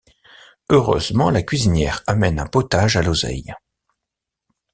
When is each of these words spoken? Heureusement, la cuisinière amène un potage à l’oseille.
Heureusement, 0.69 1.29
la 1.29 1.43
cuisinière 1.43 2.01
amène 2.07 2.39
un 2.39 2.47
potage 2.47 2.97
à 2.97 3.03
l’oseille. 3.03 3.53